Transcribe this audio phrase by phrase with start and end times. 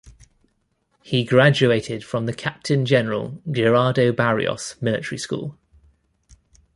[1.03, 5.59] He graduated from the Captain General Gerardo Barrios Military School.